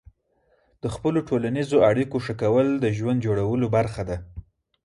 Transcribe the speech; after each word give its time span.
د 0.83 0.85
خپلو 0.95 1.19
ټولنیزو 1.29 1.77
اړیکو 1.89 2.17
ښه 2.25 2.33
کول 2.41 2.67
د 2.83 2.85
ژوند 2.97 3.23
جوړولو 3.25 3.65
برخه 3.75 4.01
ده. 4.09 4.17